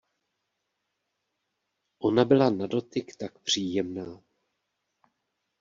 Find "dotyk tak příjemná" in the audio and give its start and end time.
2.67-4.21